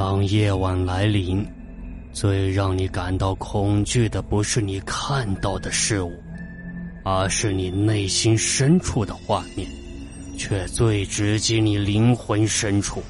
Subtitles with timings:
[0.00, 1.46] 当夜晚来临，
[2.10, 6.10] 最让你感到恐惧的不是你看到的事物，
[7.04, 9.68] 而是你内心深处的画面，
[10.38, 13.02] 却最直击你灵魂深处。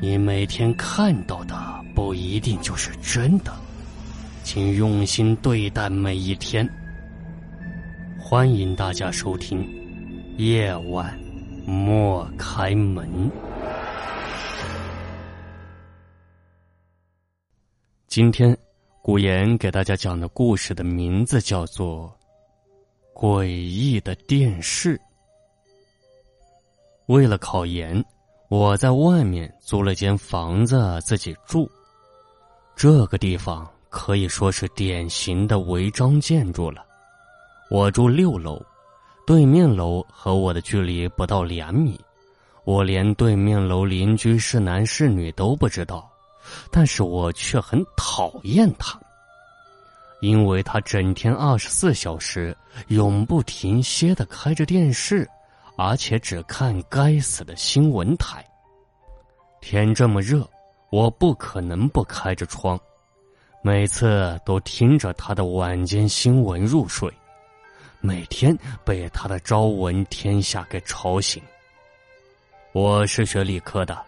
[0.00, 1.56] 你每天看到的
[1.92, 3.52] 不一定就是真的，
[4.44, 6.64] 请用心对待每一天。
[8.16, 9.58] 欢迎大家收听
[10.36, 11.18] 《夜晚
[11.66, 13.08] 莫开门》。
[18.16, 18.56] 今天，
[19.02, 22.10] 古言给大家讲的故事的名字叫做
[23.14, 24.96] 《诡异的电视》。
[27.08, 28.02] 为了考研。
[28.48, 31.70] 我在外面租了间房子自己住，
[32.74, 36.82] 这个地方可以说是典型的违章建筑了。
[37.68, 38.64] 我住六楼，
[39.26, 42.00] 对面楼和我的距离不到两米，
[42.64, 46.10] 我连对面楼邻居是男是女都不知道，
[46.70, 49.00] 但是我却很讨厌他，
[50.20, 52.56] 因为他整天二十四小时
[52.88, 55.28] 永不停歇的开着电视。
[55.78, 58.42] 而且只看该死的新闻台。
[59.60, 60.48] 天这么热，
[60.88, 62.80] 我不可能不开着窗，
[63.60, 67.12] 每次都听着他的晚间新闻入睡，
[68.00, 71.42] 每天被他的朝闻天下给吵醒。
[72.72, 74.02] 我是学理科的，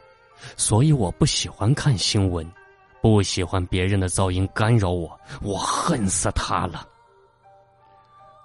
[0.56, 2.48] 所以我不喜欢看新闻，
[3.00, 6.86] 不喜欢别人的噪音干扰我，我恨死他了。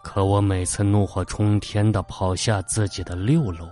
[0.04, 3.68] 可我每次怒火冲天的跑下自己的六楼，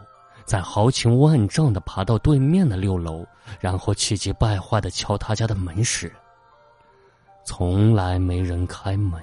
[0.45, 3.25] 再豪情万丈的爬到对面的六楼，
[3.59, 6.11] 然后气急败坏的敲他家的门时，
[7.43, 9.21] 从来没人开门。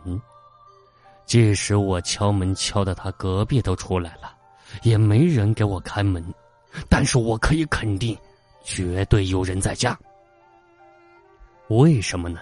[1.25, 4.35] 即使我敲门敲的他隔壁都出来了，
[4.83, 6.23] 也没人给我开门。
[6.91, 8.17] 但是我可以肯定，
[8.69, 9.99] 绝对有人在家。
[11.69, 12.41] 为什么呢？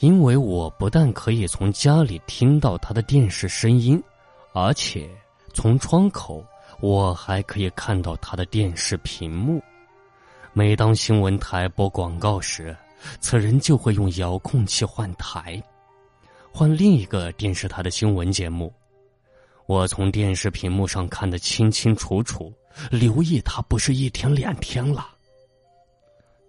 [0.00, 4.02] 因为我不但可以从家里听到他的电视声音，
[4.52, 5.08] 而且
[5.54, 6.44] 从窗口
[6.80, 9.62] 我还可以看到他的电视屏幕。
[10.52, 12.76] 每当新闻台播广告时，
[13.20, 15.62] 此人就会用遥控器换台，
[16.52, 18.70] 换另一个电视台的新闻节目。
[19.66, 22.52] 我从电视屏幕上看得清清楚楚，
[22.90, 25.08] 留意他不是一天两天了。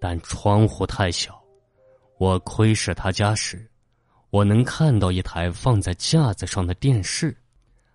[0.02, 1.40] 但窗户太小。
[2.18, 3.70] 我窥视他家时，
[4.32, 7.38] 我能看到一台放在架子上的电视，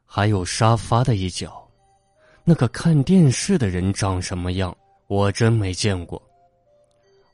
[0.05, 1.69] 还有沙发的一角。
[2.45, 4.75] 那个看电视的人长什么样，
[5.09, 6.23] 我真没见过。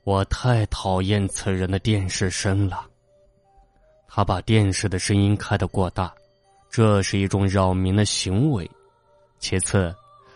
[0.04, 2.86] 我太讨厌此人的电视声了。
[4.08, 6.10] 他把电视的声音开得过大，
[6.70, 8.68] 这是一种扰民的行为。
[9.38, 9.94] 其次，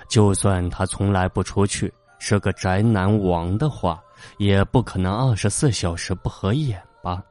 [0.08, 4.02] 就算他从来不出去，是个宅男王的话。
[4.38, 7.22] 也不可能二十四小时不合眼吧？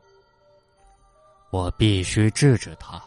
[1.51, 3.01] 我必须制止他，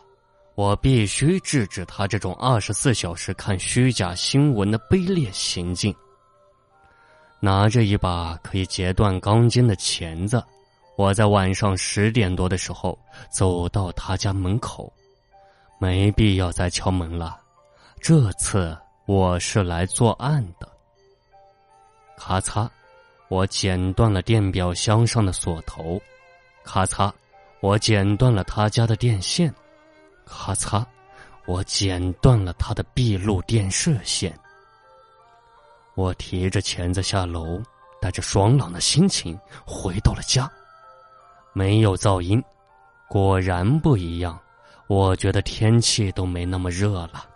[0.55, 5.95] 我必须制止他这种二十四小时看虚假新闻的卑劣行径。
[7.41, 10.43] 拿着一把可以截断钢筋的钳子，
[10.97, 12.99] 我在晚上十点多的时候
[13.31, 14.93] 走到他家门口，
[15.79, 17.39] 没必要再敲门了。
[18.01, 20.69] 这次我是来作案的。
[22.17, 22.69] 咔嚓。
[23.29, 26.01] 我剪断了电表箱上的锁头，
[26.65, 27.13] 咔嚓！
[27.61, 29.55] 我剪断了他家的电线，
[30.25, 30.85] 咔嚓！
[31.47, 34.39] 我剪断了他的闭路电视线。
[35.95, 37.61] 我提着钳子下楼，
[38.01, 40.51] 带着爽朗的心情回到了家。
[41.53, 42.43] 没有噪音，
[43.09, 44.39] 果然不一样。
[44.87, 47.29] 我觉得天气都没那么热了。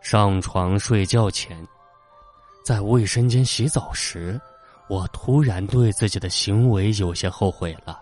[0.00, 1.64] 上床睡觉前，
[2.64, 4.40] 在卫生间洗澡时。
[4.92, 7.98] 我突然对自己的行为有些后悔了。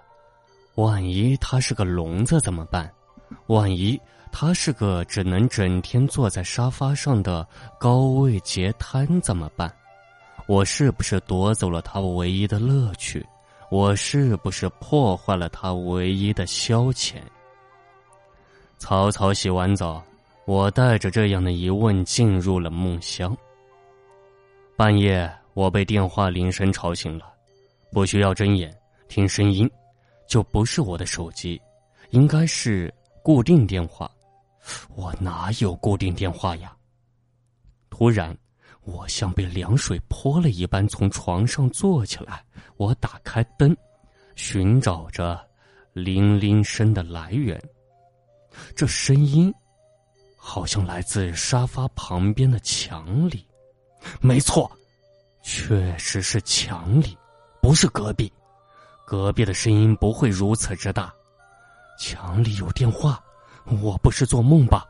[0.74, 2.92] 万一他是个聋子怎么办？
[3.46, 3.96] 万一
[4.32, 7.46] 他是个只能整天坐在沙发上的
[7.78, 9.72] 高位截瘫怎么办？
[10.46, 13.24] 我是不是夺走了他唯一的乐趣？
[13.70, 17.18] 我是不是破坏了他唯一的消遣？
[18.78, 20.02] 草草洗完澡，
[20.44, 23.36] 我带着这样的疑问进入了梦乡。
[24.76, 25.32] 半夜。
[25.54, 27.32] 我被电话铃声吵醒了，
[27.92, 28.74] 不需要睁眼
[29.08, 29.68] 听声音，
[30.28, 31.60] 就不是我的手机，
[32.10, 32.92] 应该是
[33.22, 34.10] 固定电话。
[34.94, 36.74] 我哪有固定电话呀？
[37.88, 38.36] 突然，
[38.82, 42.44] 我像被凉水泼了一般，从床上坐起来。
[42.76, 43.76] 我打开灯，
[44.36, 45.38] 寻找着
[45.92, 47.60] 铃铃声的来源。
[48.74, 49.52] 这声音
[50.36, 53.46] 好像来自沙发旁边的墙里。
[54.20, 54.70] 没错。
[55.52, 57.18] 确实是墙里，
[57.60, 58.32] 不是隔壁，
[59.04, 61.12] 隔壁的声音不会如此之大。
[61.98, 63.20] 墙里有电话，
[63.82, 64.86] 我不是做梦吧？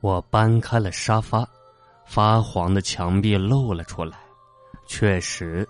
[0.00, 1.48] 我搬开了沙发，
[2.04, 4.18] 发黄的墙壁露了出来。
[4.88, 5.66] 确实，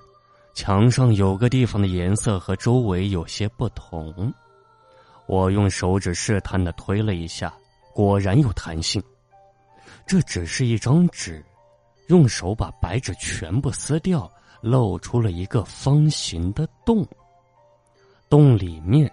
[0.55, 4.33] 墙上有个地方的颜色和周围有些不同。
[5.27, 7.53] 我用手指试探的推了一下，
[7.93, 9.03] 果然有弹性。
[10.07, 11.45] 这只是一张纸，
[12.11, 14.29] 用手把白纸全部撕掉，
[14.61, 17.07] 露出了一个方形的洞。
[18.29, 19.09] 洞里面，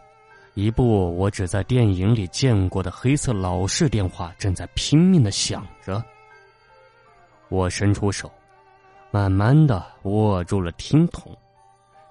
[0.55, 6.03] 一部我只在电影里见过的黑色老式电话正在拼命的响着。
[7.49, 8.31] 我伸出手，
[9.11, 11.31] 慢慢的握住了听筒。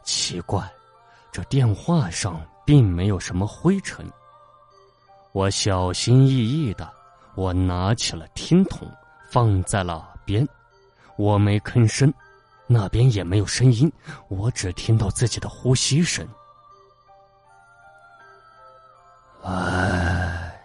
[0.04, 0.62] 奇怪，
[1.32, 4.08] 这电话上并没有什么灰尘。
[5.32, 6.88] 我小心翼翼的。
[7.34, 8.88] 我拿起了听筒，
[9.28, 10.48] 放在了耳边，
[11.16, 12.12] 我没吭声，
[12.66, 13.90] 那边也没有声音，
[14.28, 16.26] 我只听到自己的呼吸声。
[19.42, 20.60] 唉，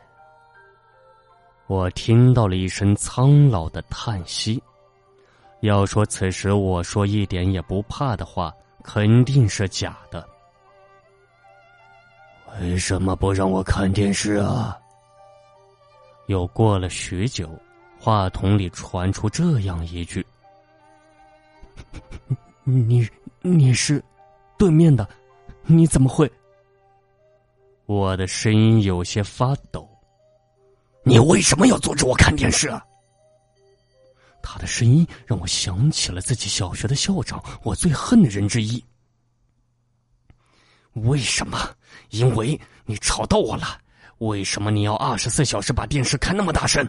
[1.68, 4.62] 我听到了一声苍老的叹息。
[5.62, 8.52] 要说此时我说一点也不怕的话，
[8.84, 10.28] 肯定是假的。
[12.60, 14.76] 为什么不让我看电视啊？
[16.26, 17.50] 又过了许久，
[18.00, 20.26] 话筒里传出这样一句
[22.64, 23.08] ：“你
[23.42, 24.04] 你是
[24.58, 25.08] 对面的，
[25.64, 26.32] 你怎么会？”
[27.88, 29.88] 我的声音有些发抖。
[31.04, 32.70] 你为什么要阻止我看电视？
[32.70, 32.86] 啊？
[34.44, 38.84] 他的声音让我想起了自己小学的校长，我最恨的人之一。
[40.94, 41.58] 为什么？
[42.10, 43.80] 因为你吵到我了。
[44.20, 46.88] 为什么你要二十四小时把电视开那么大声？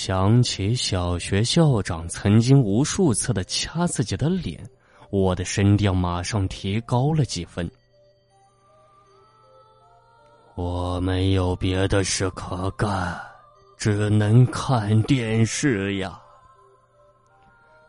[0.00, 4.64] 想起小学校长曾经无数次的掐自己的脸，
[5.10, 7.68] 我的声调马上提高了几分。
[10.54, 13.20] 我没有别的事可干，
[13.76, 16.16] 只能看电视呀。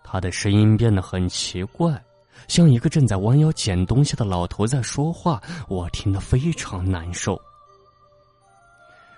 [0.04, 2.04] 他的声音变得很奇怪，
[2.48, 7.40] 像一个正在弯腰捡东西的老头在说话，我听得非常难受。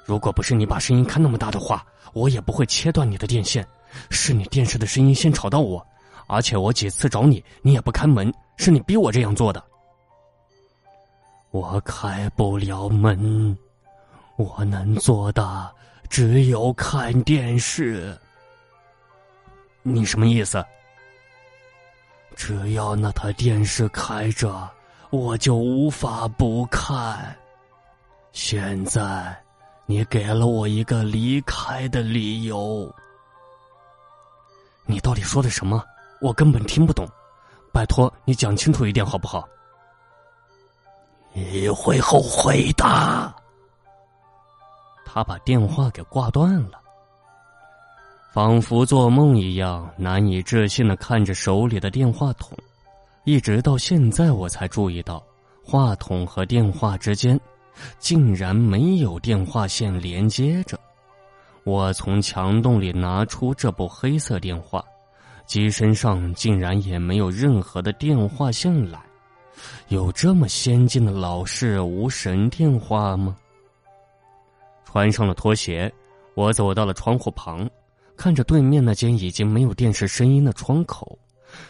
[0.06, 3.66] 如果不是你把声音开那么大的话，我也不会切断你的电线。
[4.10, 5.86] 是你电视的声音先吵到我，
[6.28, 9.62] 而且我几次找你，你也不开门，是你逼我这样做的。
[11.52, 13.58] 我开不了门，
[14.38, 15.70] 我能做的
[16.10, 18.18] 只有看电视。
[19.84, 20.64] 你什么意思？
[22.34, 24.70] 只要那台电视开着，
[25.10, 27.36] 我就无法不看。
[28.32, 29.38] 现在。
[29.92, 32.90] 你给了我一个离开的理由。
[34.86, 35.84] 你到底说的什么？
[36.22, 37.06] 我根本听不懂。
[37.74, 39.46] 拜托，你讲清楚一点好不好？
[41.34, 42.86] 你会后悔的。
[45.06, 46.80] 他把电话给挂断了，
[48.32, 52.58] 仿佛做梦一样，难以置信的看着手里的电话筒。
[53.26, 55.22] 一直到现在，我才注意到
[55.66, 57.38] 话筒和电话之间。
[58.00, 60.80] 竟然没有电话线连接着。
[61.64, 64.84] 我从墙洞里拿出这部黑色电话，
[65.46, 69.00] 机身上竟然也没有任何的电话线来。
[69.90, 73.36] 有这么先进的老式无绳电话吗？
[74.86, 75.94] 穿上了拖鞋，
[76.34, 77.70] 我走到了窗户旁，
[78.18, 81.18] 看着对面那间已经没有电视声音的窗口。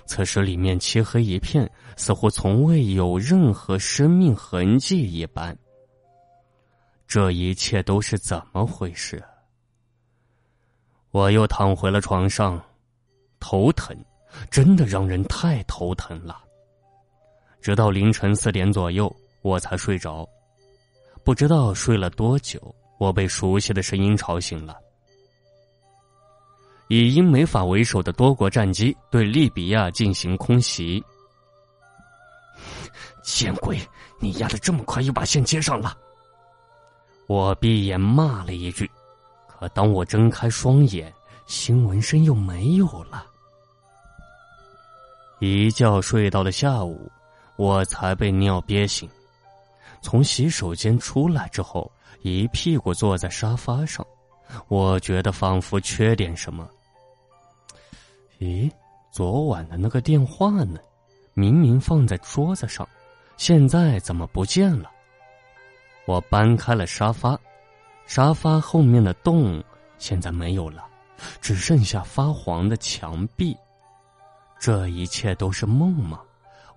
[0.05, 5.57] 此时里面漆黑一片，似乎从未有任何生命痕迹一般。
[7.11, 9.21] 这一切都是怎么回事？
[11.11, 12.57] 我又躺回了床上，
[13.37, 13.93] 头疼，
[14.49, 16.41] 真的让人太头疼了。
[17.59, 20.25] 直到凌晨四点左右，我才睡着。
[21.21, 24.77] 不知道睡了多久，我被熟悉的声音吵醒了。
[26.87, 31.03] 以英美法为首的多国战机对利比亚进行空袭。
[33.21, 33.77] 见鬼！
[34.21, 35.93] 你压的这么快，又把线接上了。
[37.31, 38.91] 我闭眼骂了一句，
[39.47, 41.13] 可当我睁开双眼，
[41.45, 43.25] 新闻声又没有了。
[45.39, 47.09] 一觉睡到了下午，
[47.55, 49.09] 我才被尿憋醒。
[50.01, 51.89] 从洗手间出来之后，
[52.21, 54.05] 一屁股坐在沙发上，
[54.67, 56.69] 我觉得仿佛缺点什么。
[58.41, 58.69] 咦，
[59.09, 60.81] 昨晚的那个电话呢？
[61.33, 62.85] 明明放在桌子上，
[63.37, 64.91] 现在怎么不见了？
[66.05, 67.39] 我搬开了沙发，
[68.05, 69.63] 沙发后面的洞
[69.97, 70.85] 现在没有了，
[71.39, 73.55] 只剩下发黄的墙壁。
[74.59, 76.19] 这一切都是梦吗？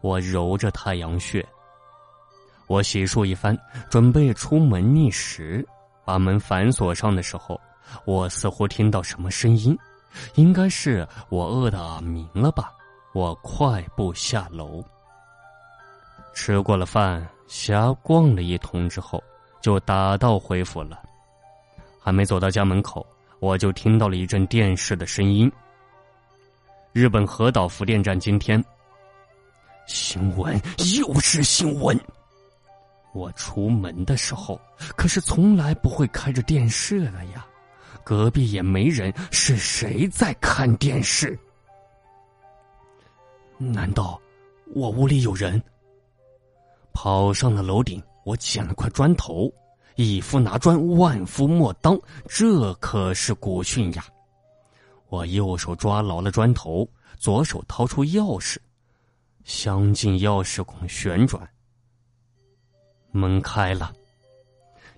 [0.00, 1.46] 我揉着太阳穴，
[2.66, 3.58] 我洗漱一番，
[3.90, 5.66] 准备出门觅食。
[6.04, 7.58] 把门反锁上的时候，
[8.04, 9.74] 我似乎听到什么声音，
[10.34, 12.70] 应该是我饿的耳鸣了吧。
[13.14, 14.84] 我快步下楼，
[16.34, 19.22] 吃过了饭，瞎逛了一通之后，
[19.62, 21.00] 就打道回府了。
[22.00, 23.06] 还没走到家门口，
[23.40, 25.50] 我就听到了一阵电视的声音。
[26.92, 28.62] 日本核岛福电站今天
[29.86, 30.60] 新闻
[30.98, 31.98] 又是新闻。
[33.12, 34.60] 我出门的时候
[34.96, 37.46] 可是从来不会开着电视的呀，
[38.02, 41.38] 隔壁也没人，是谁在看电视？
[43.56, 44.20] 难道
[44.74, 45.62] 我屋里有人？
[46.94, 49.52] 跑上了楼顶，我捡了块砖头，
[49.96, 54.06] 一夫拿砖，万夫莫当，这可是古训呀！
[55.08, 58.56] 我右手抓牢了砖头，左手掏出钥匙，
[59.44, 61.46] 镶进钥匙孔旋转。
[63.10, 63.92] 门开了，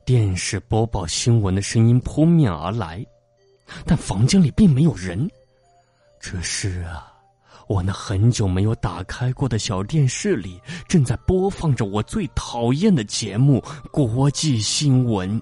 [0.05, 3.05] 电视播报新闻的声音扑面而来，
[3.85, 5.29] 但房间里并没有人。
[6.21, 7.13] 这是啊，
[7.69, 15.41] 我那很久没有打开过的小电视里正在播放着我最讨厌的节目——国际新闻。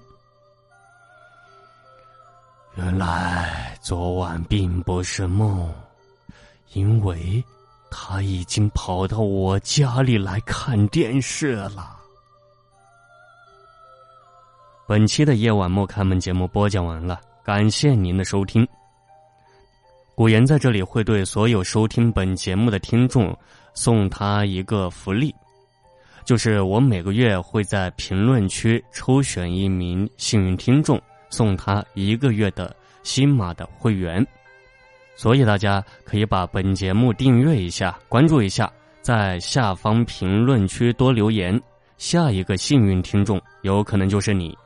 [2.75, 5.71] 原来昨晚并不是梦，
[6.73, 7.43] 因为
[7.89, 11.95] 他已经跑到我家里来看电视了。
[14.87, 18.67] 本期的夜晚莫开门节目播讲完了，感谢您的收听。
[20.15, 23.37] 古言在这里会对所有收听本节目的听众
[23.73, 25.35] 送他一个福利，
[26.23, 30.97] 就是我每个月会在评论区抽选一名幸运听众，
[31.29, 34.25] 送他一个月的新马的会员。
[35.17, 41.61] 所以大家可以把本节目订阅一下，关注一下，在下方评论区多留言，
[41.97, 44.57] 下一个幸运听众有可能就是你。